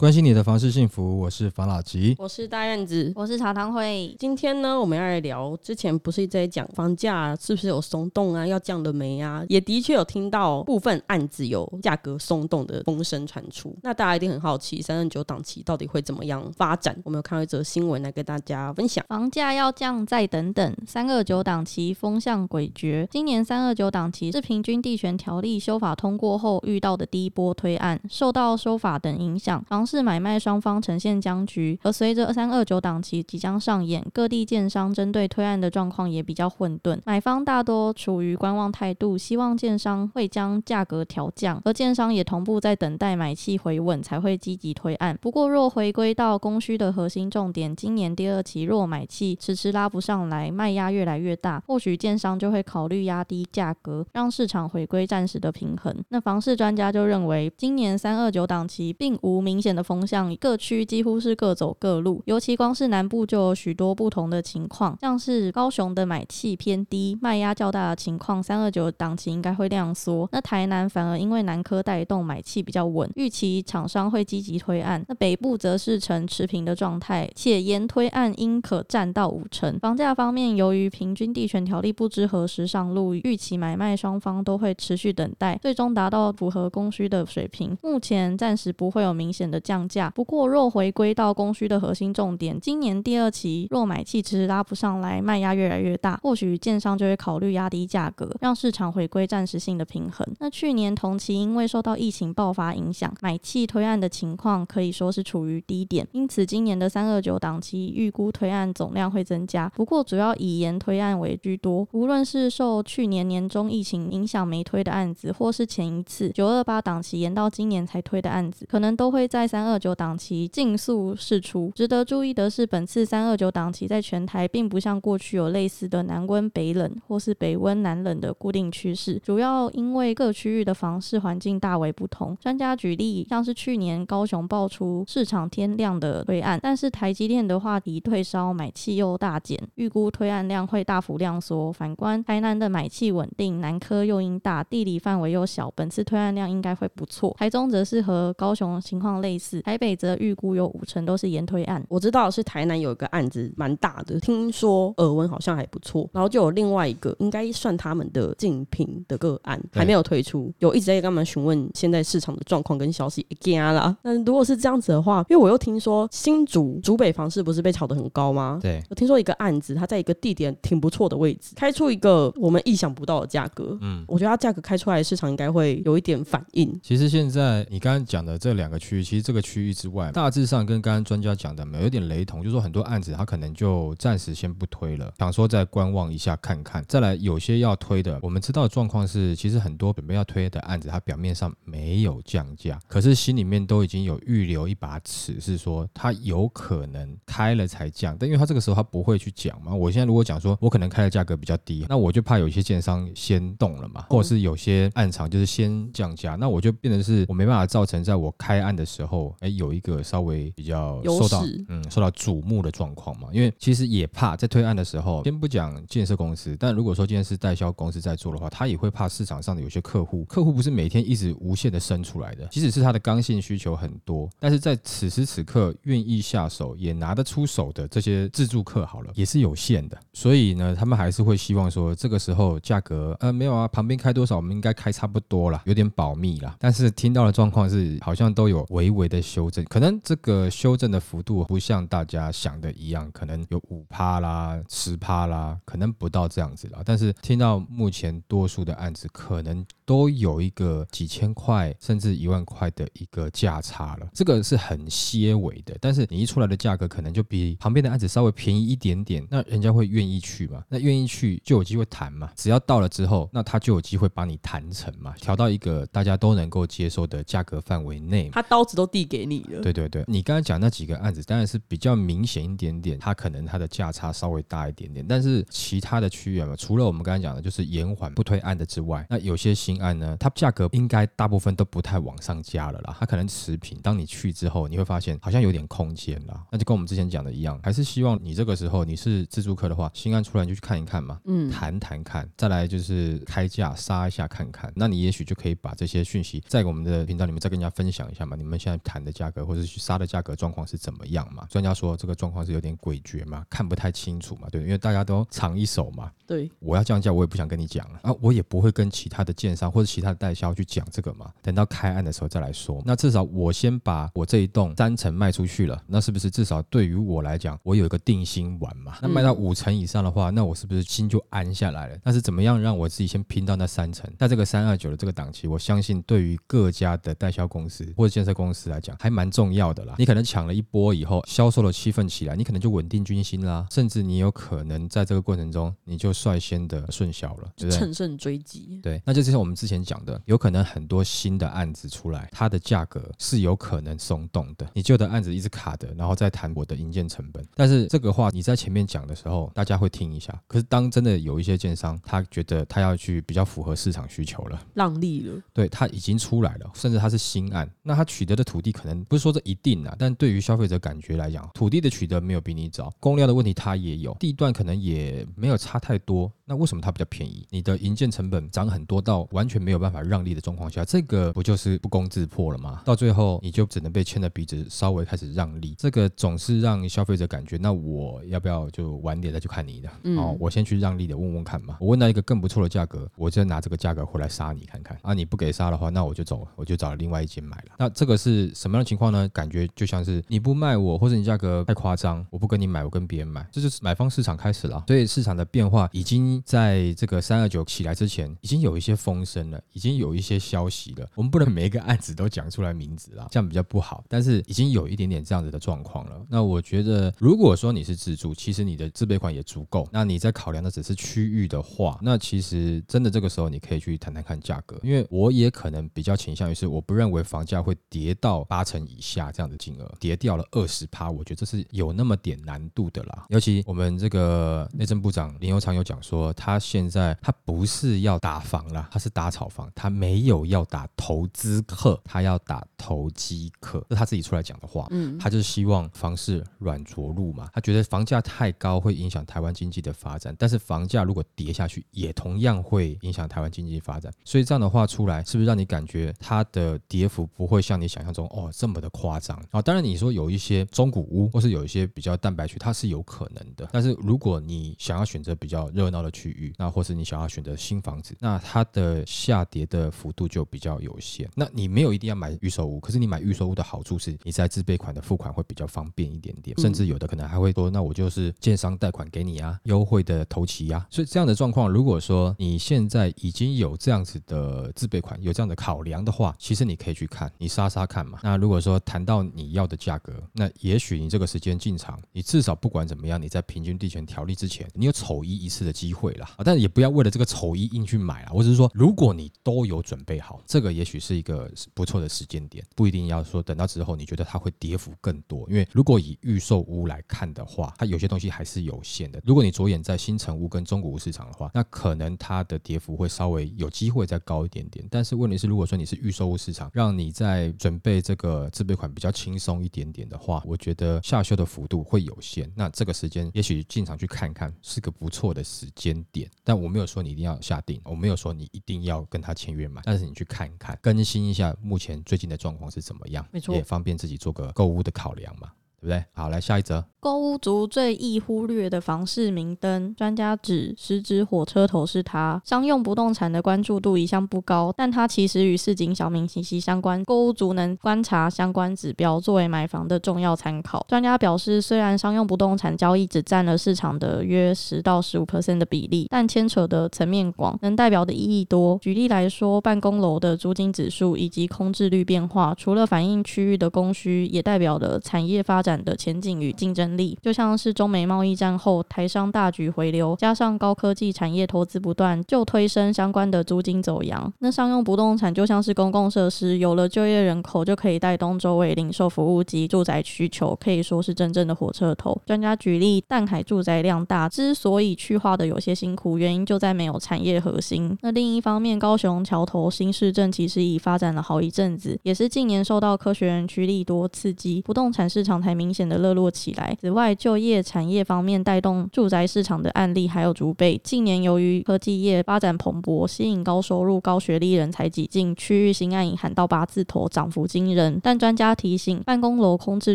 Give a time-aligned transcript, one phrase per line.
[0.00, 2.16] 关心你的房事幸福，我是房老吉。
[2.18, 3.12] 我是大院子。
[3.14, 9.44] 我是茶汤会，今天呢，我们要来聊之前不是一直在讲房价是不是有松动啊，要降了没啊？
[9.50, 13.76] 也的确有听到部分案子有价格松动的风声传出。
[13.82, 16.96] 那大家一定很好奇，三十九档期到底会怎么样发展？
[17.04, 19.04] 我们有看到一则新闻来跟大家分享。
[19.06, 20.74] 房价要降再等等。
[20.86, 31.76] 三二九档期风向诡谲，今年三二九档期是平均地权条例修法通过后遇到的第一波推案，受到修法等影响，房市买卖双方呈现僵局。
[31.82, 45.18] 而随着三二九档期即将上演，各地建商针对推案的状况也比较混沌，买方大多处于观望态度，希望建商会将价格调降，而建商也同步在等待买气回稳才会积极推案。
[45.20, 55.92] 不过若回归到供需的核心重点，今年第二期若买气迟迟拉不上来，卖压越来越大，或许建商就会考虑压低价格，让市场回归暂时的平衡。
[56.10, 70.28] 那房市专家就认为，今年三二九档期并无明显的风向，各区几乎是各走各路，尤其光是南部就有许多不同的情况，像是高雄的买气偏低，卖压较大的情况，三二九档期应该会量缩。
[70.32, 75.04] 那台南反而因为南科带动买气比较稳，预期厂商会积极推案。
[75.08, 79.78] 那北部则是呈持平的状态，且延推案应可占到五成。
[79.80, 87.76] 房价方面，由于平均地权条例不知何时上路，预期买卖双方都会持续等待，最终达到符合供需的水平。
[87.82, 90.10] 目前暂时不会有明显的降价。
[90.10, 100.26] 不过若回归到供需的核心重点，今年第二期若买气迟迟拉不上来，卖压越来越大，或许建商就会考虑压低价格，让市场回归暂时性的平衡。
[100.40, 111.86] 那去年同期因为受到疫情爆发影响，买气推案的情况可以说是处于低点，因此今年的三二九档期预估推案总量会增加，不过主要以延推案为居多。
[111.92, 121.70] 无论是受去年年中疫情影响没推的案子，或是前一次九二八档期延到今年才推的案子，可能都会在三三二九档期尽速释出。
[121.74, 132.34] 值得注意的是，本次三二九档期在全台并不像过去有类似的南温北冷或是北温南冷的固定趋势，主要因为各区域的房市环境大为不同。
[132.40, 141.70] 专家举例，像是去年高雄爆出市场天量的推案，但是台积电的话题退烧，买气又大减，预估推案量会大幅量缩。
[141.70, 147.36] 反观台南的买气稳定，南科又因大，地理范围又小，本次推案量应该会不错。
[147.38, 151.82] 台中则是和高雄情况类似，台北则预估有五成都是延推案。
[151.88, 163.26] 我知道是台南有一个案子蛮大的，听说耳闻好像还不错，然后就有另外一个应该算他们的竞品的个案还没有推出，有一直在跟他们询问现在市场的状况跟消息。
[163.38, 163.96] 惊啦！
[164.02, 168.58] 那如果是这样子的话，因为我又听说新竹竹北房市不是被炒得很高吗？
[168.60, 173.78] 对，我听说一个案子，它在一个地点挺不错的位置，开出一个我们意想不到的价格。
[173.80, 176.78] 嗯，我觉得它价格开出来，市场应该会有一点反应。
[176.82, 186.84] 其实现在你刚刚讲的这两个区域，其实这个区域之外，大致上跟刚刚专家讲的有点雷同，就是说很多案子他可能就暂时先不推了，想说再观望一下看看。
[186.88, 198.16] 再来有些要推的，我们知道的状况是，其实很多准备要推的案子，它表面上没有降价，可是心里面都已经有预留一把尺，是说它有可能开了才降。
[198.18, 213.28] 但因为他这个时候他不会去讲嘛，我现在如果讲说我可能开的价格比较低，那我就怕有一些建商先动了嘛，或者是有些暗场就是先降价，那我就变成是我没办法造成在我开案的时候，哎，有一个稍微比较受到嗯受到瞩目的状况嘛。
[213.32, 229.98] 因为其实也怕在推案的时候，先不讲建设公司，但如果说今天是代销公司在做的话，他也会怕市场上的有些客户，客户不是每天一直无限的生出来的，即使是他的刚性需求很多，但是在此时此刻愿意下手也拿得出手的这些自助客，好了，也是有限的。
[230.12, 236.56] 所以呢，他们还是会希望说，这个时候价格呃没有啊，旁边开多少，我们应该开差不多了，有点保密啦。
[236.58, 246.80] 但是听到的状况是，好像都有微微的修正，可能这个修正的幅度不像大家想的一样，可能有五趴啦、十趴啦，可能不到这样子啦。
[246.84, 255.76] 但是听到目前多数的案子，可能都有一个几千块甚至一万块的一个价差了，这个是很些微的。
[255.80, 260.62] 但是你一出来的价格，可能就比旁边的案子稍微便宜一点点，那人家会愿意去嘛？
[260.68, 262.30] 那愿意去就有机会谈嘛？
[262.36, 268.30] 只要到了之后，那他就有机会把你谈成嘛，调到一个大家都能够接受的价格范围内。
[268.30, 269.60] 他刀子都递递给你了。
[269.62, 283.78] 对对对，你刚才讲那几个案子，当然是比较明显一点点，它可能它的价差稍微大一点点，但是其他的区域嘛，除了我们刚才讲的，就是延缓不推案的之外，那有些新案呢，它价格应该大部分都不太往上加了啦，它可能持平。
[283.82, 301.46] 当你去之后，你会发现好像有点空间啦，那就跟我们之前讲的一样，还是希望你这个时候你是自助客的话，新案出来你就去看一看嘛，嗯，谈谈看，再来就是开价杀一下看看，那你也许就可以把这些讯息在我们的频道里面再跟人家分享一下嘛，你们现在谈的价格或者去杀的价格状况是怎么样嘛？
[301.48, 306.10] 专家说这个状况是有点诡谲嘛，看不太清楚嘛，对，因为大家都藏一手嘛。
[306.30, 311.28] 对，我要降价，我也不想跟你讲了啊，我也不会跟其他的建商或者其他的代销去讲这个嘛。
[311.42, 312.80] 等到开案的时候再来说。
[312.86, 318.96] 那至少我先把我这一栋三层卖出去了，那是不是至少对于我来讲，我有一个定心丸嘛？
[319.02, 321.98] 那卖到五层以上的话，那我是不是心就安下来了？
[322.04, 324.08] 那是怎么样让我自己先拼到那三层？
[324.16, 329.96] 那这个三二九的这个档期，我相信对于各家的代销公司或者建设公司来讲，还蛮重要的啦。
[329.98, 336.14] 你可能抢了一波以后，销售的气氛起来，你可能就稳定军心啦，甚至你有可能在这个过程中，你就。
[336.20, 337.78] 率先的顺销了，对不对？
[337.78, 338.80] 乘胜追击。
[338.82, 344.68] 对，那就像我们之前讲的，有可能很多新的案子出来，它的价格是有可能松动的。
[344.74, 347.44] 你旧的案子一直卡的，然后再谈我的营建成本。
[347.54, 350.38] 但是这个话你在前面讲的时候，大家会听一下。
[350.46, 366.09] 可是当真的有一些建商，他觉得他要去比较符合市场需求了，让利了，对他已经出来了，甚至他是新案，那他取得的土地可能不是说这一定啊，但对于消费者感觉来讲，土地的取得没有比你早，公料的问题他也有，地段可能也没有差太多。
[366.10, 366.32] 多。
[366.50, 367.46] 那为什么它比较便宜？
[367.48, 372.82] 你的营建成本涨很多到完全没有办法让利的状况下，这个不就是不攻自破了吗？
[372.84, 379.88] 到最后你就只能被牵着鼻子稍微开始让利，这个总是让消费者感觉，那我要不要就晚点再去看你的？
[380.16, 381.76] 哦，我先去让利的问问看嘛。
[381.78, 384.98] 我问到一个更不错的价格，我就拿这个价格回来杀你看看。
[385.02, 387.76] 啊，你不给杀的话，那我就走了，我就找另外一间买了。
[387.78, 389.28] 那这个是什么样的情况呢？
[389.28, 394.82] 感觉就像是你不卖我，或者你价格太夸张，我不跟你买，我跟别人买，这就是买方市场开始了。
[394.88, 396.39] 所以市场的变化已经。
[396.44, 401.08] 在这个三二九起来之前，已经有一些风声了，已经有一些消息了。
[401.14, 404.04] 我们不能每一个案子都讲出来名字啦，这样比较不好。
[404.08, 406.24] 但是已经有一点点这样子的状况了。
[406.28, 409.88] 那我觉得，如果说你是自住，其实你的自备款也足够。
[409.92, 414.78] 那你在考量的只是区域的话，那其实真的这个时候你可以去谈谈看价格。
[414.82, 423.26] 因为我也可能比较倾向于是，我不认为房价会跌到八成以下这样的金额，跌掉了二十趴，我觉得这是有那么点难度的啦。
[423.28, 426.29] 尤其我们这个内政部长林佑昌有讲说。
[426.32, 449.62] 他现在他不是要打房了，他是打炒房，他没有要打投资客，他要打投机客，这他自己出来讲的话，嗯，他就是希望房市软着陆嘛，他觉得房价太高会影响台湾经济的发展，但是房价如果跌下去，也同样会影响台湾经济发展，所以这样的话出来，是不是让你感觉它的跌幅不会像你想象中哦这么的夸张啊？
[449.62, 456.09] 当然你说有一些中古屋或是有一些比较蛋白区，它是有可能的，但是如果你想要选择比较热闹的。
[456.10, 461.28] 区域，那或是你想要选择新房子，那它的下跌的幅度就比较有限。
[461.34, 470.86] 那你没有一定要买预售屋，可是你买预售屋的好处是，你在自备款的付款会比较方便一点点，甚至有的可能还会说，那我就是建商贷款给你啊，优惠的头期呀。
[470.90, 478.18] 所以这样的状况，如果说你现在已经有这样子的自备款，有这样的考量的话，其实你可以去看，你杀杀看嘛。
[478.22, 485.99] 那如果说谈到你要的价格，那也许你这个时间进场，你至少不管怎么样，你在平均地权条例之前，你有丑一一次的机会。
[486.00, 488.32] 会了啊，但也不要为了这个丑衣硬去买啊。
[488.32, 495.46] 我只是说，如果你都有准备好，这个也许是一个不错的时间点，不一定要说等到之后你觉得它会跌幅更多。
[495.50, 499.20] 因为如果以预售屋来看的话，它有些东西还是有限的。
[499.24, 504.86] 如果你着眼在新城屋跟中古屋市场的话，那可能它的跌幅会稍微有机会再高一点点。
[504.90, 512.50] 但是问题是，如果说你是预售屋市场，让你在准备这个自备款比较轻松一点点的话，我觉得下修的幅度会有限。
[512.54, 515.89] 那这个时间也许进场去看看是个不错的时间。
[516.12, 526.04] 点，但我没有说你一定要下定，我没有说你一定要跟他签约买，但是你去看一看，更新一下目前最近的状况是怎么样，没错，也方便自己做个购物的考量嘛，对不对？
[526.12, 526.84] 好，来下一则。
[527.00, 532.38] 购物族最易忽略的房市明灯，专家指十指火车头是它。
[532.44, 537.02] 商用不动产的关注度一向不高，但它其实与市井小民息息相关。
[537.04, 540.84] 购物族能观察相关指标，作为买房的重要参考。
[540.90, 548.78] 专家表示，虽然商用不动产交易只占了市场的约十到十五 percent 的比例，但牵扯的层面广，能代表的意义多。
[548.82, 555.69] 举例来说，办公楼的租金指数以及空置率变化，除了反映区域的供需，也代表了产业发展。
[555.84, 557.18] 的前景与竞争力。
[557.20, 564.32] 就像是中美贸易战后台商大举回流，加上高科技产业投资不断，就推升相关的租金走扬。
[564.38, 572.18] 那商用不动产就像是公共设施，有了就业人口，就可以带动周围零售服务及住宅需求，可以说是真正的火车头。
[572.24, 577.96] 专家举例，淡海住宅量大，之所以去化的有些辛苦，原因就在没有产业核心。
[578.02, 586.74] 那另一方面，高雄桥头新市镇其实已发展了好一阵子，也是近年受到科学园区利多刺激，不动产市场才明显的热络起来。
[586.80, 590.80] 此外，就业产业方面带动住宅市场的案例还有竹北。
[590.82, 598.00] 近年由于科技业发展蓬勃，吸引高收入、高学历人才挤进，区域新案已喊到八字头，涨幅惊人。
[598.02, 599.94] 但专家提醒，办公楼空置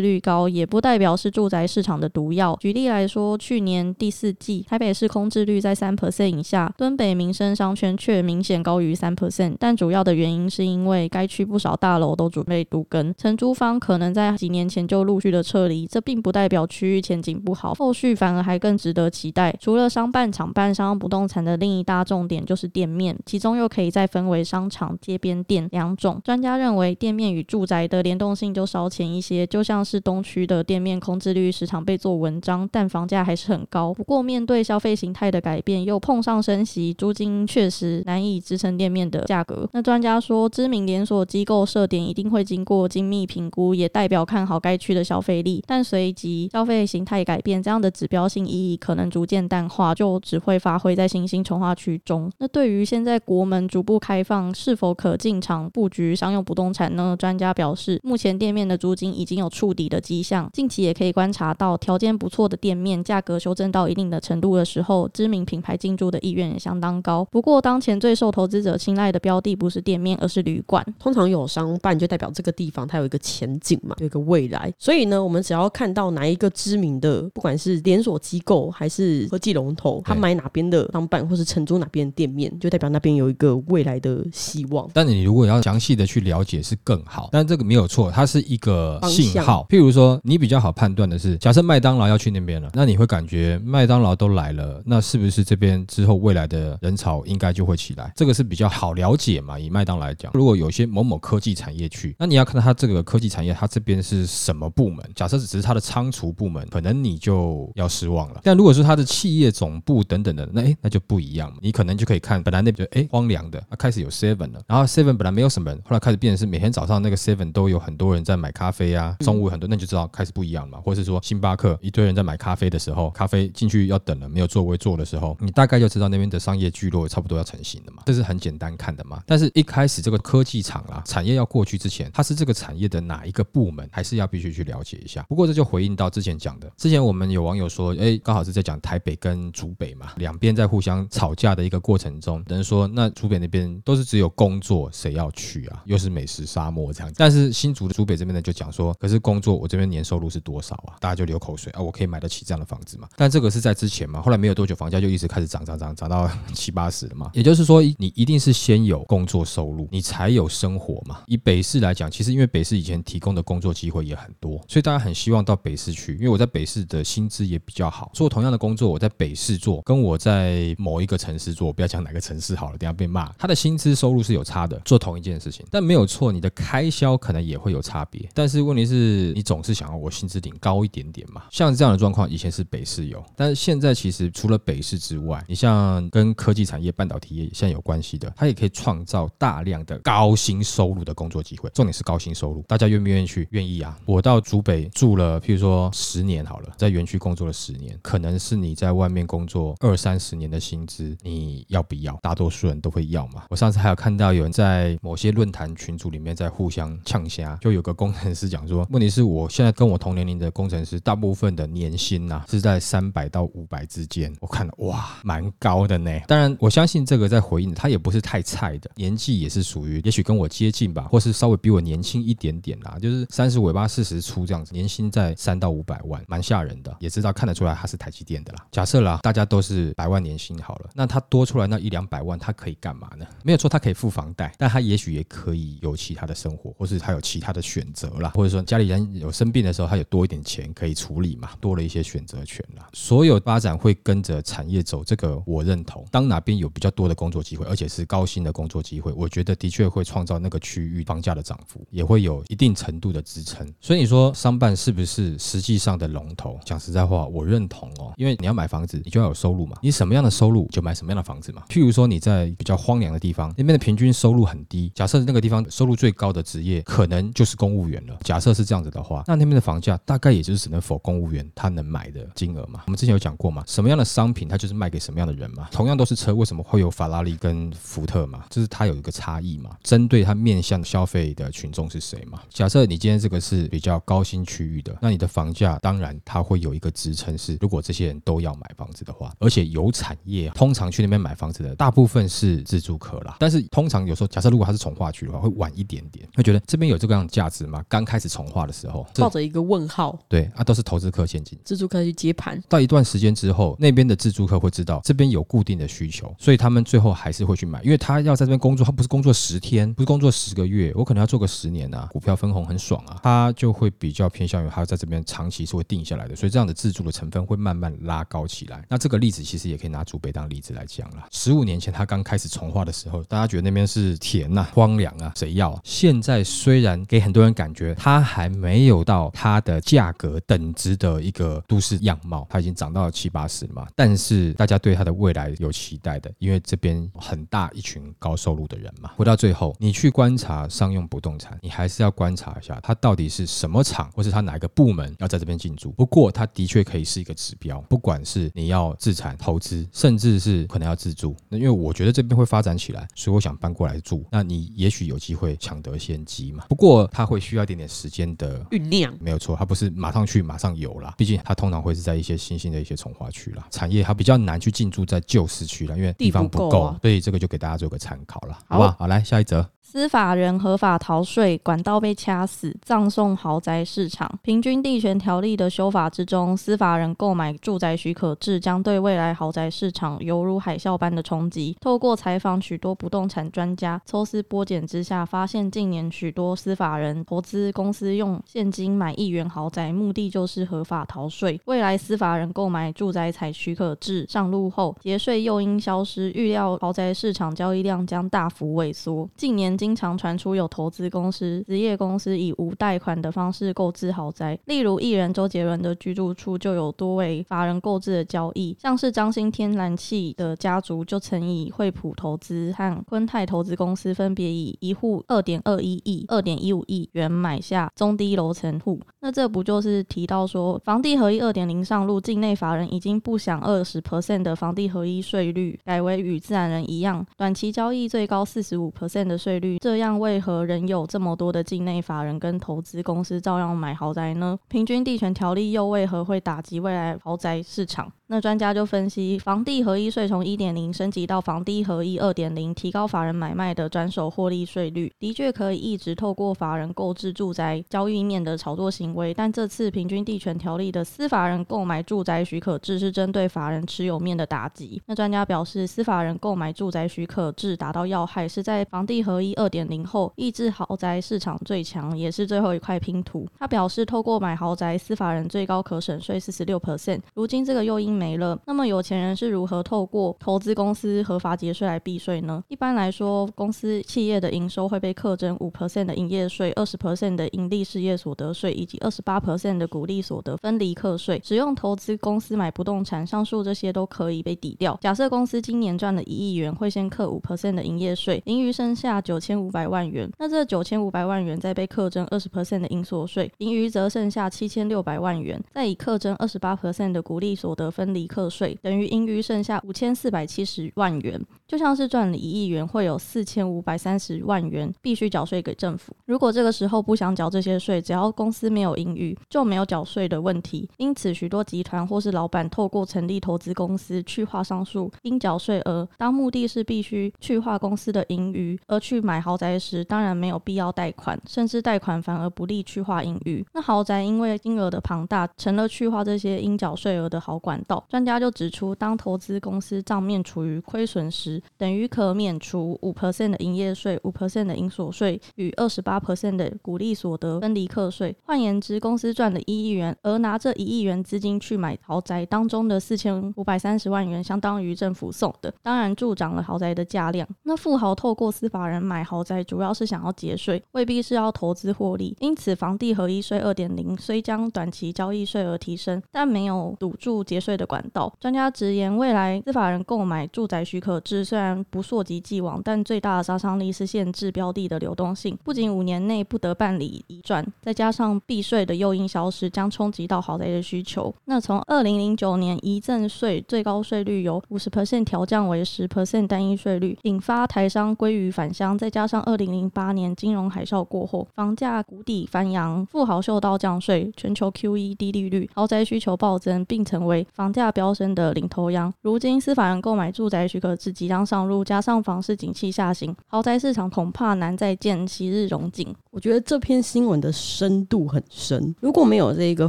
[0.00, 2.56] 率高，也不代表是住宅市场的毒药。
[2.60, 9.56] 举例来说，去年第四季台北市空置率在三 percent 以下，敦北民生商圈却明显高于三 percent。
[9.58, 19.56] 但主要的原因是因为该区不少大楼都准备都更，承租方可能在几年前就陆续的撤撤离，这并不代表区域前景不好，后续反而还更值得期待。
[19.58, 26.20] 除了商办、厂办、商不动产的另一大重点就是店面，其中又可以再分为商场、街边店两种。
[26.22, 33.94] 专家认为，店面与住宅的联动性就稍浅一些，就像是东区的店面空置率时常被做文章，但房价还是很高。
[33.94, 39.66] 不过，面对消费形态的改变，又碰上升息，租金确实难以支撑店面的价格。
[39.72, 52.30] 那专家说，知名连锁机构设点一定会经过精密评估，也代表看好该区的消费但随即消费形态改变，这样的指标性意义可能逐渐淡化，就只会发挥在新兴从化区中。
[52.38, 57.16] 那对于现在国门逐步开放，是否可进场布局商用不动产呢？
[57.18, 67.26] 专家表示，目前店面的租金已经有触底的迹象，近期也可以观察到条件不错的店面价格修正到一定的程度的时候，知名品牌进驻的意愿也相当高。
[67.30, 70.84] 不过，当前最受投资者青睐的标的不是店面，而是旅馆。
[70.98, 74.72] 通常有商办就代表这个地方它有一个前景嘛，有一个未来。
[74.78, 84.88] 所以呢，我们只要看到哪一个知名的，不管是连锁机构还是科技龙头，他买哪边的商办或是承租哪边的店面，就代表那边有一个未来的希望。
[84.92, 89.66] 但你如果要详细的去了解是更好，但这个没有错，它是一个信号。
[89.68, 98.12] 譬如说，你比较好判断的是，假设麦当劳要去那边了，那你会感觉麦当劳都来了，那是不是这边之后未来的人潮应该就会起来？
[98.16, 99.58] 这个是比较好了解嘛。
[99.58, 105.04] 以麦当劳来讲，如果有些某某科技产业去，那你要看到它这个科技产业，它这边是什么部门？
[105.16, 108.40] 假设只是它的仓储部门，可能你就要失望了。
[108.44, 111.56] 但如果是它的企业总部等等的，那诶那就不一样嘛。
[111.62, 120.82] 你可能就可以看，本来那边诶荒凉的，啊开始有 Seven 了，然后 Seven 本来没有什么人，后来开始变成是每天早上那个 Seven 都有很多人在买咖啡啊，中午很多，那你就知道开始不一样了嘛。
[120.84, 128.02] 或者是说星巴克一堆人在买咖啡的时候，咖啡进去要等了，没有座位坐的时候，你大概就知道那边的商业聚落差不多要成型了嘛。
[128.04, 129.22] 这是很简单看的嘛。
[129.26, 135.22] 但是一开始这个科技厂啦，产业要过去之前，它是这个产业的哪一个部门，还是要必须去了解一下。
[135.28, 145.82] 不过这就回应到之前讲的，之前我们有网友说，哎，刚好是在讲台北跟竹北嘛，两边在互相吵架的一个过程中，有人说那竹北那边都是只有工作，谁要去啊？
[145.86, 147.12] 又是美食沙漠这样。
[147.16, 150.98] 但是新竹的竹北这边呢，就讲说，可是工作我这边年收入是多少啊？
[151.00, 153.08] 大家就流口水啊，我可以买得起这样的房子嘛？
[153.16, 157.30] 但这个是在之前嘛，后来没有多久，房价就一直开始涨涨涨，涨到 七八十了嘛。
[157.32, 161.20] 也就是说，你一定是先有工作收入，你才有生活嘛。
[161.26, 166.14] 以北市来讲，其实因为北市以前提供的工作机会也很多，所以大家他很希望到北市去。
[166.14, 173.30] 因为我在北市的薪资也比较好，做同样的工作，我在北市做，跟我在某一个城市做，不要讲哪个城市好了，等下被骂。
[173.38, 178.26] 他的薪资收入是有差的，做同一件事情，但没有错，你的开销可能也会有差别。
[178.32, 181.42] 但是问题是你总是想要我薪资顶高一点点嘛？
[181.50, 191.68] 像这样的状况，以前是北市有，但是现在其实除了北市之外，你像跟科技产业、半导体业现在有关系的，它也可以创造大量的高薪收入的工作机会。
[191.74, 193.46] 重点是高薪收入，大家愿不愿意去？
[193.50, 193.98] 愿意啊！
[194.06, 202.16] 我到主北住了，譬如说十年好了，在园区工作了十年，可能是你在外面工作二三十年的薪资，你要不要？
[202.22, 203.44] 大多数人都会要嘛。
[203.50, 214.34] 我上次还有看到有人在某些论坛群组里面在互相呛虾，就有个工程师讲说，问题是我现在跟我同年龄的工程师，大部分的年薪呐、是在三百到五百之间。
[214.40, 216.10] 我看了哇，蛮高的呢。
[216.26, 226.94] 当然，我相信这个在回应他也不是太菜的，年纪也是属于也许跟我接近吧，或是稍微比我年轻一点点啦，就是三十尾巴四十出这样子，年薪在三到五百万，蛮吓人的。
[227.00, 228.66] 也知道看得出来他是台积电的啦。
[228.70, 233.24] 假设啦，大家都是百万年薪好了，那他多出来那一两百万，他可以干嘛呢？
[233.42, 242.86] 没有错，他可以付房贷，但他也许也可以有其他的生活，或是他有其他的选择啦，或者说家里人有生病的时候，他有多一点钱可以处理嘛，多了一些选择权啦。
[242.92, 246.04] 所有发展会跟着产业走，这个我认同。
[246.10, 253.66] 当哪边有比较多的工作机会，而且是高薪的工作机会，我觉得的确会创造那个区域房价的涨幅，也会有一定程度的支撑。
[253.80, 256.58] 所以你说商办办是不是实际上的龙头？
[256.64, 259.76] 讲实在话，我认同哦，因为你要买房子，你就要有收入嘛。
[259.80, 261.62] 你什么样的收入就买什么样的房子嘛。
[261.68, 268.18] 譬如说你在比较荒凉的地方，那边的平均收入很低，假设那个地方收入最高的职业可能就是公务员了。
[268.24, 272.82] 假设是这样子的话，那那边的房价大概也就是只能否公务员他能买的金额嘛。
[272.86, 275.68] 我们之前有讲过嘛，什么样的商品它就是卖给什么样的人嘛。
[275.70, 278.44] 同样都是车，为什么会有法拉利跟福特嘛？
[278.50, 279.70] 就是它有一个差异嘛。
[279.84, 282.42] 针对它面向消费的群众是谁嘛？
[282.50, 293.36] 假设你今天这个是比较高新区域的，那你的房价当然它会有一个支撑，是如果这些人都要买房子的话，而且有产业，通常去那边买房子的大部分是自住客啦。
[293.38, 297.84] 但是通常有时候，假设如果他是从化区的话，会晚一点点，会觉得这边有这个样的价值吗？
[297.88, 300.18] 刚开始从化的时候，抱着一个问号。
[300.28, 302.62] 对啊，都是投资客现金，自住客去接盘。
[302.68, 318.84] 到一段时间之后，那边的自住客会知道这边有固定的需求，所以他们最后还是会去买，因为他要在这边工作，他不是工作十天，不是工作十个月，我可能要做个十年啊，股票分红很爽啊，他就会比较偏向于他在这边长期是会定下来的，所以这样的自住的成分会慢慢拉高起来。
[318.88, 321.26] 那这个例子其实也可以拿竹北当例子来讲了。
[321.30, 325.78] 十五年前他刚开始从化的时候，大家觉得那边是田呐、荒凉啊，谁要？
[325.84, 339.10] 现在虽然给很多人感觉它还没有到它的价格等值的一个都市样貌，它已经涨到了七八十嘛，但是大家对它的未来有期待的，因为这边很大一群高收入的人嘛。
[339.16, 345.90] 回到最后，你去观察商用不动产，你还是要观察一下它到底是什么厂，或是它哪一个部门要在这边进驻。
[345.92, 351.34] 不过它的确可以是一个指标，不管是你要自产投资，甚至是可能要自住。
[351.48, 354.24] 那因为我觉得这边会发展起来，所以我想搬过来住。
[354.30, 356.64] 那你也许有机会抢得先机嘛。
[356.68, 361.14] 不过它会需要一点点时间的酝酿，没有错，它不是马上去马上有啦。
[361.16, 368.96] 毕竟它通常会是在一些新兴的一些从化区啦，产业它比较难去进驻在旧市区了，因为地方不够，所以这个就给大家做个参考了，好吧？
[368.98, 369.66] 好，来下一则。
[369.88, 374.28] 司法人合法逃税，管道被掐死，葬送豪宅市场。
[374.42, 381.76] 平均地权条例的修法之中，司法人购买住宅许可制将对未来豪宅市场犹如海啸般的冲击。
[381.80, 391.60] 透过采访许多不动产专家，抽丝剥茧之下，发现近年许多司法人投资公司用现金买亿元豪宅，目的就是合法逃税。
[391.66, 399.28] 未来司法人购买住宅采许可制上路后，节税诱因消失，预料豪宅市场交易量将大幅萎缩。
[399.36, 419.00] 近年经常传出有投资公司、职业公司以无贷款的方式购置豪宅，例如艺人周杰伦的居住处就有多位法人购置的交易，像是张新天然气的家族就曾以惠普投资和昆泰投资公司分别以一户二点二一亿、二点一五亿元买下中低楼层户。
[419.20, 429.65] 那这不就是提到说，房地合一二点零上路，境内法人已经不想二十 percent 的房地合一税率，改为与自然人一样，短期交易最高四十五 percent 的税率。
[429.80, 434.58] 这样为何仍有这么多的境内法人跟投资公司照样买豪宅呢？
[434.68, 438.10] 平均地权条例又为何会打击未来豪宅市场？
[438.28, 449.32] 那专家就分析，房地合一税从一点零升级到房地合一二点零，提高法人买卖的转手获利税率，的确可以一直透过法人购置住宅交易面的炒作行为。
[449.32, 455.00] 但这次平均地权条例的司法人购买住宅许可制是针对法人持有面的打击。
[455.06, 463.46] 那专家表示，司法人购买住宅许可制达到要害，是在房地合一二点零后抑制豪宅市场最强，也是最后一块拼图。
[463.58, 467.20] 他表示，透过买豪宅，司法人最高可省税四十六 percent。
[467.34, 468.16] 如今这个诱因。
[468.16, 472.64] 没了，那么有钱人是如何透过投资公司合法节税来避税呢？
[472.68, 481.38] 一般来说，公司企业的营收会被课征五 percent 的营业税、二十 percent 的盈利事业所得税以及二十八 percent 的股利所得分离课税。
[481.44, 484.96] 使用投资公司买不动产，上述这些都可以被抵掉。
[485.02, 490.26] 假设公司今年赚了一亿元，会先课五 percent 的营业税，盈余剩下九千五百万元。
[490.38, 495.62] 那这九千五百万元再被课征二十 percent 的营所税，盈余则剩下七千六百万元。
[495.74, 498.06] 再以课征二十八 percent 的股利所得分。
[498.06, 506.14] 分离课税等于盈余剩下五千四百七十万元，就像是赚了一亿元，会有四千五百三十万元必须缴税给政府。
[506.24, 510.88] 如果这个时候不想缴这些税，只要公司没有盈余，就没有缴税的问题。
[510.98, 523.62] 因此，许多集团或是老板透过成立投资公司去化上述应缴税额，当目的是必须去化公司的盈余，而去买买豪宅时，当然没有必要贷款，甚至贷款反而不利去化盈余。
[523.74, 528.02] 那豪宅因为金额的庞大，成了去化这些应缴税额的好管道。
[528.08, 538.34] 专家就指出，当投资公司账面处于亏损时，等于可免除五 percent 的营业税、五 percent 的营所税与二十八 percent 的股利所得分离课税。
[538.46, 547.46] 换言之，公司赚了一亿元，而拿这一亿元资金去买豪宅，当中的四千五百三十万元相当于政府送的，当然助长了豪宅的价量。
[547.64, 552.36] 那富豪透过司法人买买豪宅，主要是想要节税，未必是要投资获利。
[552.38, 558.30] 因此，房地合一税二点零虽将短期交易税额提升，但没有堵住节税的管道。
[558.38, 571.34] 专家直言，未来司法人购买住宅许可制虽然不溯及既往，但最大的杀伤力是限制标的的流动性，不仅五年内不得办理移转，再加上避税的诱因消失，将冲击到豪宅的需求。
[571.46, 589.14] 那从二零零九年移赠税最高税率由五十 percent 调降为十 percent 单一税率，引发台商归于返乡，再加上二零零八年金融海啸过后，房价谷底翻扬，富豪嗅到降税，全球 QE 低利率，豪宅需求暴增，并成为房价飙升的领头羊。
[589.22, 596.12] 如今司法人购买住宅许可制即将上路，加上房市景气下行，豪宅市场恐怕难再见昔日荣景。
[596.32, 599.88] 我觉得这篇新闻的深度很深，如果没有这个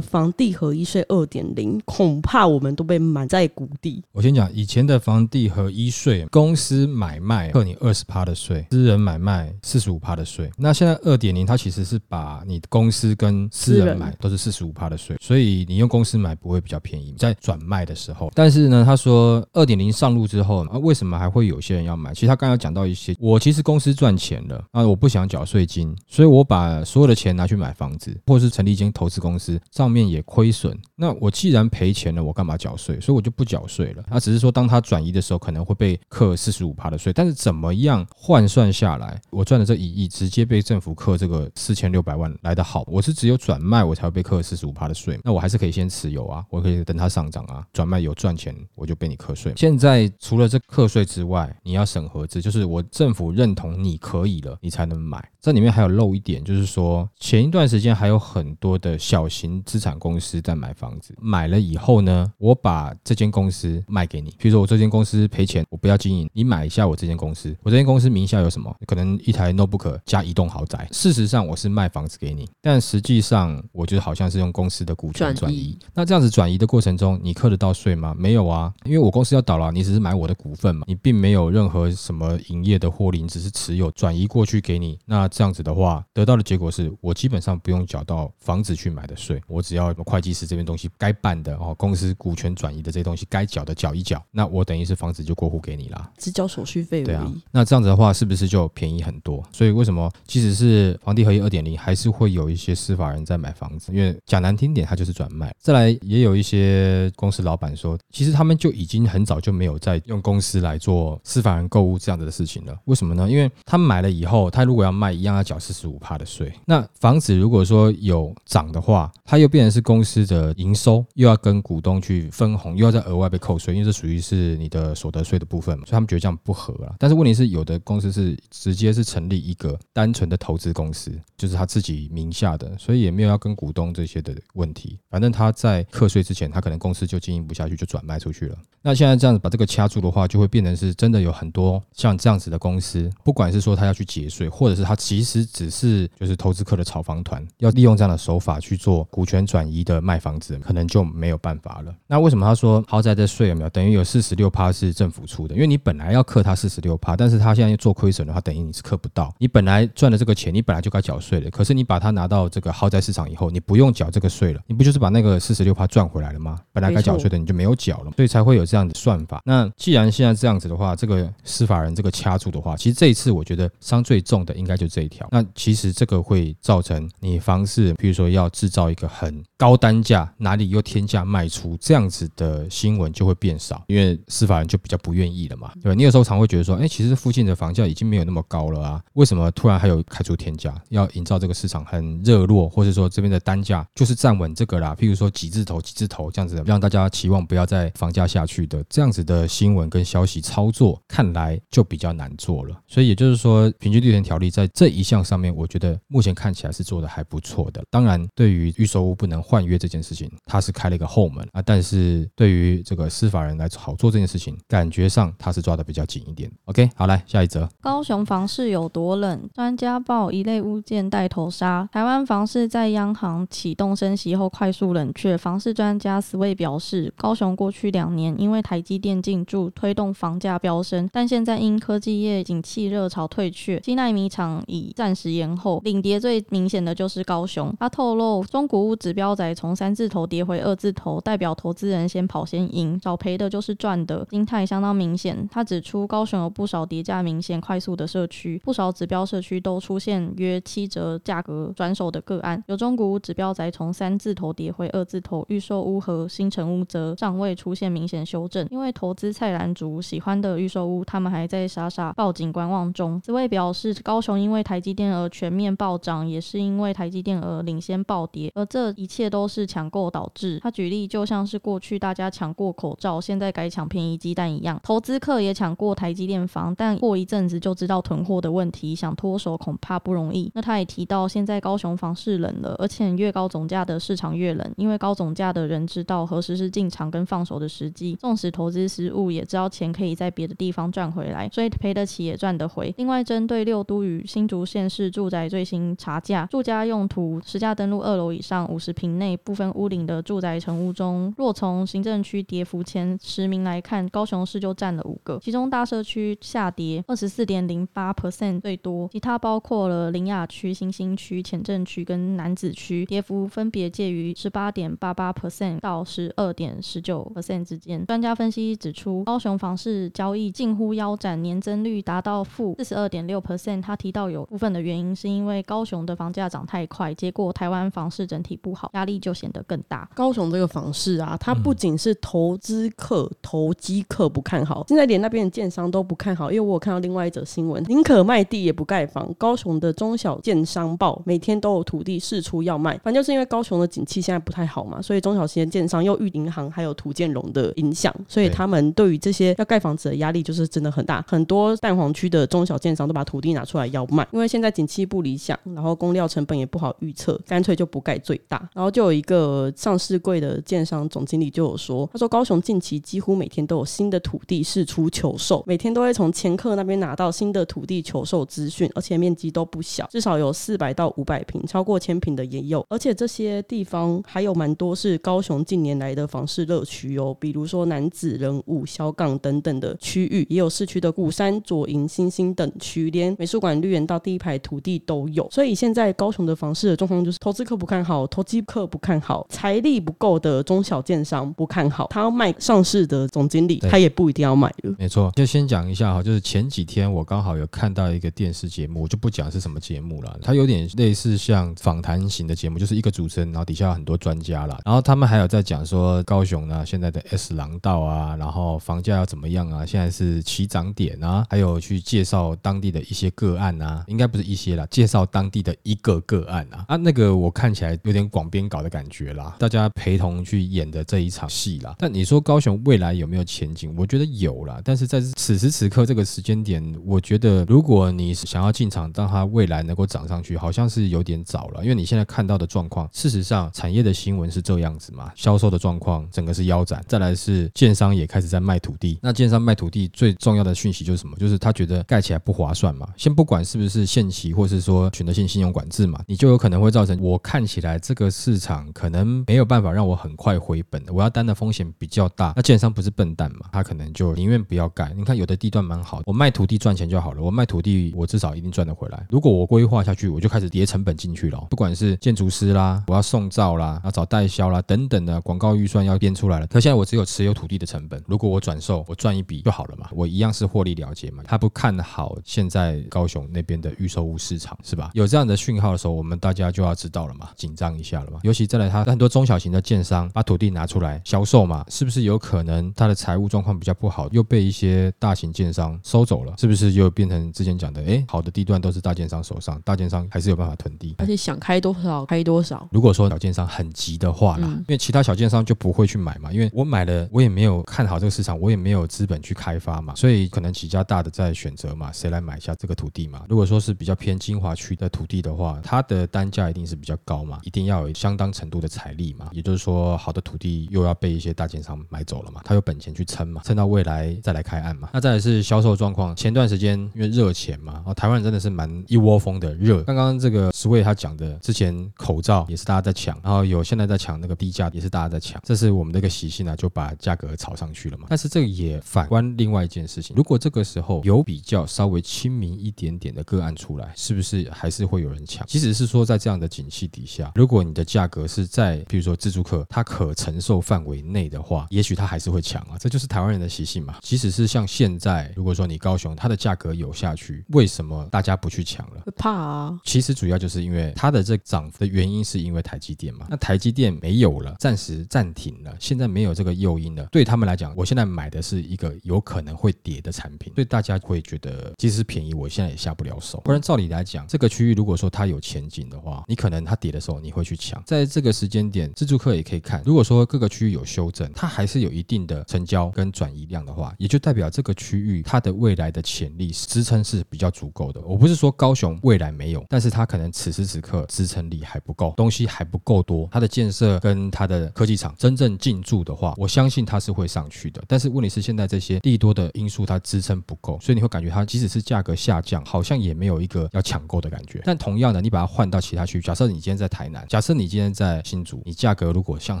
[0.00, 4.00] 房地合一税二点零，恐怕我们都被满在谷底。
[4.12, 10.50] 我先讲以前的房地合一税，公司买卖扣你二十趴的税，私人买卖四十五趴的税。
[10.58, 18.30] 那现在二点零，它其实是把你公司跟私人买都是四十五趴的税，所以你用公司买不会比较便宜，在转卖的时候。
[18.34, 22.12] 但是呢，他说二点零上路之后啊，为什么还会有些人要买？
[22.12, 30.76] 其实他刚刚讲到一些，我其实公司赚钱了啊，我不想缴税金，所以我把所有的钱拿去买房子，或者是成立一间投资公司，上面也亏损。
[30.94, 33.00] 那我既然赔钱了，我干嘛缴税？
[33.00, 34.04] 所以我就不缴税了。
[34.08, 37.12] 他只是说，当他转移的时候，可能会被课四十五趴的税。
[37.12, 42.84] 但是怎么样换算下来，来我赚的这一亿直接被政府克这个四千六百万来的好？
[42.86, 45.18] 我是只有转卖我才会被克四十五趴的税。
[45.24, 49.52] 那我还是可以先持有啊，我可以等它上涨啊，转卖有赚钱我就被你克税。
[49.56, 55.26] 现在除了这克税之外，你要审核制，就是我政府认同你可以了，你才能买。
[55.40, 64.30] 这里面还有漏一点，就是说前一段时间还有很多的小型资产公司在买房子，买了以后呢，我把这间公司卖给你。
[64.38, 67.56] 比如说我这间公司赔钱，我不要经营，你买一下我这间公司。
[67.62, 68.74] 我这间公司名下有什么？
[68.88, 70.88] 可能一台 notebook 加一栋豪宅。
[70.90, 75.78] 事实上我是卖房子给你，但实际上我觉得好像是用公司的股权转移。
[75.92, 78.14] 那这样子转移的过程中，你扣得到税吗？
[78.18, 84.98] 没有啊，因为我公司要倒了，你只是买我的股份嘛，你并没有任何什么营业的获利，只是持有转移过去给你。
[85.04, 97.42] 那这样子的话，得到的结果是我基本上不用缴到房子去买的税，我只要会计师这边东西该办的哦，公司股权转移的这些东西该缴的缴一缴，那我等于是房子就过户给你啦，只交手续费而已。
[97.50, 99.42] 那这样子的话，是不是就便宜很多？
[99.52, 103.92] 所以为什么即使是房地合一二点零，还是会有一些司法人在买房子？
[103.92, 105.52] 因为讲难听点，他就是转卖。
[105.58, 112.78] 再来，也有一些公司老板说，其实他们就已经很早就没有在用公司来做司法人购物这样子的事情了。
[112.84, 113.28] 为什么呢？
[113.28, 116.52] 因为他买了以后，他如果要卖，一样要缴四十五趴的税。
[116.66, 126.94] 那房子如果说有涨的话，它又变成是公司的营收，又要跟股东去分红，又要再额外被扣税，因为这属于是你的所得税的部分嘛，所以他们觉得这样不合了。
[126.98, 128.36] 但是问题是，有的公司是
[128.68, 134.98] 直接是成立一个单纯的投资公司，就是他自己名下的，所以也没有要跟股东这些的问题。
[135.08, 138.56] 反正他在课税之前，他可能公司就经营不下去，就转卖出去了。
[138.82, 151.94] 那现在这样子把这个掐住的话，就会变成是真的有很多像这样子的公司，不管是说他要去节税，或者是他其实只是就是投资客的炒房团，要利用这样的手法去做股权转移的卖房子，可能就没有办法了。
[152.06, 155.54] 那为什么他说豪宅的税有没有等于有四十六趴是政府出的？
[155.54, 159.34] 因为你本来要克他四十六趴，但是他现在做亏损的话，等于你是克不到。
[159.38, 166.58] 你本来赚的这个钱，你本来就该缴税的，可是你把它拿到这个豪宅市场以后，你不用缴这个税了，你不就是把那个四十六趴赚回来了吗？
[166.72, 169.42] 本来该缴税的你就没有缴了，所以才会有这样的算法。
[169.44, 175.28] 那既然现在这样子的话，这个司法人这个掐住的话，其实这一次我觉得伤最重的应该就这一条。
[175.30, 185.94] 那其实这个会造成你房市，比如说要制造一个很高单价，哪里又天价卖出这样子的新闻就会变少，因为司法人就比较不愿意了嘛，对吧？
[185.94, 190.74] 你有时候常会觉得说，哎，其实附近的房价已经没有那么高了啊，为什么突然还有开出天价？
[190.90, 202.78] 要营造这个市场很热络，或者说这边的单价就是站稳这个啦，譬如说几字头、几字头这样子，让大家期望不要再房价下去的这样子的新闻跟消息操作，看来就比较难做了。
[202.86, 207.82] 所以也就是说，平均地权条例在这一项上面，我觉得目前看起来是做的还不错的。
[207.90, 211.62] 当然，对于预售屋不能换约这件事情，它是开了一个后门啊。
[211.62, 216.50] 但是对于这个司法人来炒作这件事情，感觉上他是抓的比较紧一点。
[216.64, 217.68] OK，好，来下一则。
[217.80, 219.48] 高雄房市有多冷？
[219.54, 221.88] 专家报一类物件带头杀。
[221.90, 225.34] 台湾房市在央行启动升息后快速冷却。
[225.34, 235.80] 房市专家 Sway 表示，高雄过去两年因为台积电进驻推动房价飙升，但现在因科技业景气热潮退却，七纳米厂已暂时延后。
[235.82, 237.74] 领跌最明显的就是高雄。
[237.80, 245.48] 他透露，中古屋指标仔从三字头跌回二字头，代表投资人先跑先赢，少赔的就是赚的，心态相当明显。
[245.50, 252.60] 他指出，高雄有不少跌价明显、快速的社社区，不少指标社区都出现约七折价格转手的个案。
[252.66, 258.66] 有中古屋指标宅从三字头跌回二字头，预售屋和新城屋则尚未出现明显修正。
[258.70, 263.20] 因为投资菜篮族喜欢的预售屋，他们还在傻傻报警观望中。
[263.24, 270.58] 此位表示，高雄因为台积电而全面暴涨，也是因为台积电而领先暴跌，而这一切都是抢购导致。
[270.60, 280.50] 他举例，就像是过去大家抢过口罩，现在改抢便宜鸡蛋一样，投资客也抢过台积电房，但过一阵子就知道囤货的问题，想脱手恐怕不容易。
[280.54, 292.94] 那他也提到，现在高雄房市冷了，而且越高总价的市场越冷，因为高总价的人知道何时是进场跟放手的时机，纵使投资失误，也知道钱可以在别的地方赚回来，所以赔得起也赚得回。
[292.96, 318.06] 另外，针对六都与新竹县市住宅最新查价，住家用途实价登录二楼以上五十平内部分屋龄的住宅成屋中，若从行政区跌幅前十名来看，高雄市就占了五个，其中大社区下跌二十四点零八 percent 最多，其他包括了林雅区、新兴区、前镇区跟南子区，跌幅分别介于十八点八八 percent 到十二点十九 percent 之间。
[318.06, 323.82] 专家分析指出，高雄房市交易近乎腰斩，年增率达到负四十二点六 percent。
[323.82, 330.08] 他提到有部分的原因是因为高雄的房价涨太快，结果台湾房市整体不好，压力就显得更大。
[330.14, 336.52] 高雄这个房市啊，它不仅是投资客、投机客不看好，现在连那边的建商都不看好。
[336.52, 339.34] 因为我有看到另外一则新闻，宁可卖地也不盖房。
[339.38, 351.24] 高雄的中小建商报每天都有土地释出要卖，反正就是因为高雄的景气现在不太好嘛，所以中小型的建商又遇银行还有土建融的影响，所以他们对于这些要盖房子的压力就是真的很大。
[351.26, 358.68] 很多蛋黄区的中小建商都把土地拿出来要卖，因为现在景气不理想，然后工料成本也不好预测，干脆就不盖最大。
[358.74, 372.84] 然后就有一个上市柜的建商总经理就有说，他说高雄近期几乎每天都有新的土地释出求售，每天都会从前客那边拿到新的土地求售资讯，而且面积都不小，至少有四百到五百平，超过千平的也有。
[372.88, 385.48] 而且这些地方还有蛮多是高雄近年来的房市乐区哦，比如说南子、人物、小港等等的区域，也有市区的鼓山、左营、新兴等区，连美术馆、绿园到第一排土地都有。
[385.50, 394.94] 所以现在高雄的房市的状况就是，投资客不看好，投机客不看好，财力不够的中小建商不看好，他要卖上市的总经理，他也不一定要买了。
[394.98, 421.94] 没错，就先讲一下哈，就是前几天我刚好有看到一个电视节目，我就不讲是什么节目了，它有点类似像访谈型的节目，就是一个主持人，然后底下有很多专家啦，然后他们还有在讲说高雄呢现在的 S 廊道啊，然后房价要怎么样啊，现在是起涨点啊，还有去介绍当地的一些个案啊，应该不是一些啦，介绍当地的一个个案啊，啊那个我看起来有点广编稿的感觉啦，大家陪同去演的这一场戏啦。
[421.98, 423.94] 但你说高雄未来有没有前景？
[423.96, 441.36] 我觉得有啦，但是在此时此刻这个时间点，我觉得如果你想要进场，让它未来能够涨上去，好像是有点早了，因为你现在看到的状况，事实上产业的新闻是这样子嘛，销售的状况整个是腰斩，再来是建商也开始在卖土地，那建商卖土地最重要的讯息就是什么？
[441.36, 452.52] 就是他觉得盖起来不划算嘛，先不管是不是限期，或是说选择性信用管制嘛，你就有可能会造成我看起来这个市场可能没有办法让我很快回本，我要担的风险比较大。
[452.56, 455.12] 那建商不是笨蛋嘛，他可能就宁愿不要盖。
[455.16, 459.26] 你看有的地段蛮好，我卖土地赚钱就好了，我卖土地我至少一定赚得回来。
[459.30, 466.66] 如果我规划下去，我就开始叠成本进去了，不管是建筑师啦，我要送造啦，要找代销啦等等的广告预算要编出来了。
[466.66, 471.42] 可现在我只有持有土地的成本，如果我转售，我赚一笔就好了嘛，我一样是获利了结嘛。
[471.46, 475.10] 他不看好现在高雄那边的预售屋市场是吧？
[475.14, 478.40] 有这样的讯号的时候，我们大家就要知道了嘛，紧张一下了嘛。
[478.42, 486.54] 尤其再来，他很多中小型的建商把土地拿出来销售嘛，是不是有可能他的财务状况比较不好，又被一些大型建商收走了？
[486.58, 492.88] 是不是又变成之前讲的，哎，好的地段都是大建商手上，大建商还是有办法囤地，而且想开多少开多少。
[492.92, 503.44] 如果说小建商很急的话啦，因为其他小建商就不会去买嘛，因为我买了，我也没有看好这个市场，我也没有资本去开发嘛，所以可能几家大的在选择嘛，谁来买下这个土地嘛？
[503.48, 515.10] 如果说是比较偏精华区的土地的话，它的单价一定是比较高嘛，一定要有相当程度的财力嘛，也就是说，好的土地又要被一些大建商买走了嘛，他有本钱去撑嘛，撑到未来再来开案嘛。
[515.12, 520.04] 那再来是销售状况，前段时间因为热钱嘛，哦，台湾真的是蛮一窝蜂的热。
[520.04, 528.26] 刚刚这个十位他讲的，之前口罩也是大家在抢，然后有现在在抢那个低价，也是大家在抢，这是我们的一个习性啊，就把价格炒上去了嘛。
[528.28, 535.66] 但是这个也反观另外一件事情，如果这个时候有比较稍微亲民一点点的个案出来，是不是还是会有人抢？
[535.66, 544.18] 即使是说在这样的景气底下，如果你的价格是在比如说自助客他可承受范围内的话，也许他还是会抢啊，这就是台湾人的习性嘛。
[544.22, 549.22] 即使是像现在，如果说你高雄它的价格有下去，为什么大家不去抢了？
[549.36, 553.46] 怕啊，其实主要就是因为它的这涨幅的原因是因为台积电嘛。
[553.50, 557.26] 那台积电没有了，暂时暂停了，现在没有这个诱因了。
[557.30, 563.60] 对他们来讲，我现在买的是一个有可能会跌的产品，所以大家会觉得即使便宜，我现在也下不了手。
[563.64, 568.02] 不然照理来讲，这个区域如果说它有前景的话，你可能它跌的时候你会去抢。
[568.04, 578.20] 在这个时间点，自助客也可以看，如果说各个区域有修正，它还是有一定的成交跟转移量的话，也就代表这个区域它的未来的潜力支撑是比较足够的。
[578.22, 588.02] 我不是说高雄未来没有，但是它可能此时此刻支撑力还不够，东西还不够多，它的建设跟它的科技厂真正进驻的话，我相信它是会上去的。
[588.08, 594.82] 但是问题是现在这些利多的因素它支撑不够，所以你会感觉它即使是价格下降，好像也没有一个要抢购的感觉。
[594.84, 599.80] 但同样的，你把它换到其他区域，假设你今天在台南，假设你今天在新竹，你价格如果像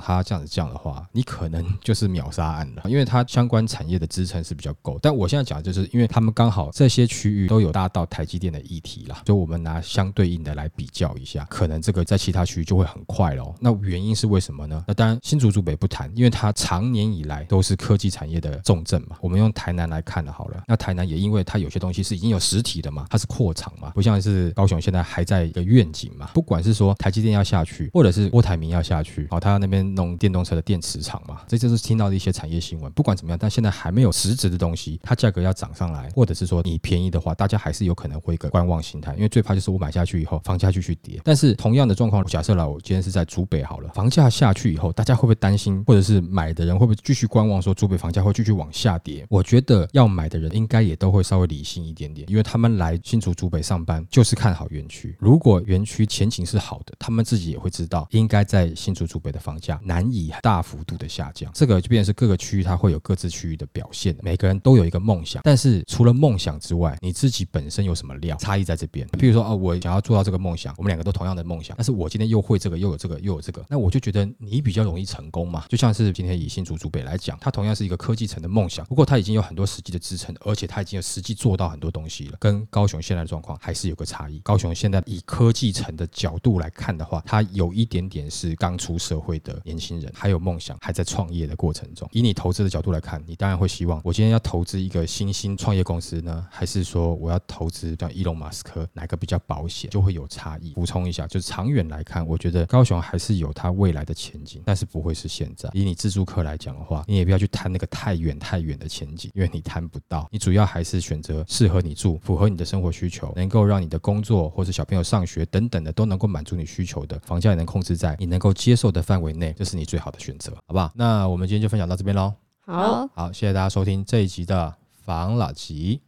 [0.00, 4.96] 它这样子降的话，你可能就是秒杀案了，因为它相关产业的支撑是比较够。
[5.02, 13.54] 但我现在讲的就是因为他们刚好这些区域都有搭到台积电的议题啦，就我们拿相对应的来比较一下，可能这个在其他区域就会很快咯。
[13.58, 14.84] 那原因是为什么呢？
[14.86, 19.16] 那当然新竹竹北不谈，因为它常年以来都是科技产业的重镇嘛。
[19.20, 26.30] 我们用台南来看的好了，那台南也因为它有些东西是已经有实体的嘛，它是扩厂嘛，不像是高雄现在还在一个愿景嘛。
[26.34, 32.90] 不管是说台积电要下去，或者是郭台铭要下去，哦，他那边弄电动车的电池厂嘛，这就是听到的一些产业新闻。
[32.92, 41.20] 不管怎么样，但现在还没有实质的东西，它价格要涨上来，或者是说你便便宜的话，大家还是有可能会一个观望心态，因为最怕就是我买下去以后房价继续跌。
[41.22, 49.24] 但是同样的状况，假设了我今天是在竹北好了，房价下去以后，大家会不会担心，或者是买的人会不会继续观望，说竹北房价会继续往下跌？
[49.30, 55.16] 我觉得要买的人应该也都会稍微理性一点点，因为他们来新竹竹北上班就是看好园区。
[55.20, 61.48] 如果园区前景是好的，他们自己也会知道，应该在新竹竹北的房价难以大幅度的下降。
[61.54, 68.36] 这个就变成是各个区域它会有各自区域的表现，每个人都有一个梦想，但是除了梦想之外，你自己本身有什么料？
[68.36, 69.06] 差异在这边。
[69.18, 75.64] 比如说哦，我想要做到这个梦想，我们两个都同样的梦想，但是我今天又会这个，又有这个，又有这个，那我就觉得你比较容易成功嘛。
[75.68, 84.38] 就像是今天以新竹竹北来讲，它同样是一个科技城的梦想，不过它已经有很多实际的支撑，而且它已经有实际做到很多东西了，跟高雄现在的状况还是有个差异。
[84.40, 92.08] 高雄现在以科技城的角度来看的话，它有一点点是刚出社会的年轻人，还有梦想，还在创业的过程中。
[92.12, 100.74] 以你投资的角度来看，你当然会希望我今天要投资一个新兴创业公司呢，还是说我要投资像伊隆马斯克，哪个比较保险，就会有差异。
[100.74, 105.70] 补充一下，就是长远来看，我觉得高雄还是有它未来的前景，但是不会是现在。
[105.72, 110.28] 以你自助客来讲的话，你也不要去贪那个太远太远的前景，因为你贪不到。
[110.30, 120.92] 你主要还是选择适合你住、符合你的生活需求，能够让你的工作或者小朋友上学等等的都能够满足你需求的，房价也能控制在你能够接受的范围内，这是你最好的选择，好不好？
[120.94, 122.34] 那我们今天就分享到这边喽。
[122.60, 126.02] 好，好，谢谢大家收听这一集的房老吉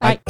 [0.00, 0.20] はい。